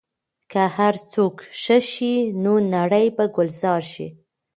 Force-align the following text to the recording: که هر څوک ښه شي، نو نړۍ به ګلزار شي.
که 0.51 0.61
هر 0.77 0.95
څوک 1.11 1.35
ښه 1.61 1.77
شي، 1.91 2.15
نو 2.43 2.53
نړۍ 2.75 3.07
به 3.15 3.25
ګلزار 3.35 3.81
شي. 3.93 4.07